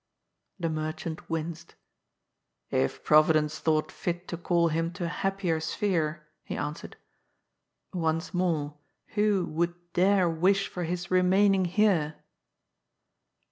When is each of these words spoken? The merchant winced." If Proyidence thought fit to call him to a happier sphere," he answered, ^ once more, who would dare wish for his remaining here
The 0.59 0.69
merchant 0.71 1.29
winced." 1.29 1.75
If 2.71 3.03
Proyidence 3.03 3.59
thought 3.59 3.91
fit 3.91 4.27
to 4.29 4.35
call 4.37 4.69
him 4.69 4.91
to 4.93 5.05
a 5.05 5.07
happier 5.07 5.59
sphere," 5.59 6.25
he 6.43 6.57
answered, 6.57 6.97
^ 7.93 7.99
once 7.99 8.33
more, 8.33 8.79
who 9.13 9.45
would 9.45 9.75
dare 9.93 10.27
wish 10.27 10.67
for 10.69 10.85
his 10.85 11.11
remaining 11.11 11.65
here 11.65 12.15